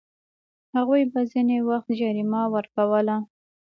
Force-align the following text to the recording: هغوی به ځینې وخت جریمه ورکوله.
هغوی 0.75 1.03
به 1.11 1.21
ځینې 1.31 1.57
وخت 1.69 1.89
جریمه 1.99 2.41
ورکوله. 2.53 3.15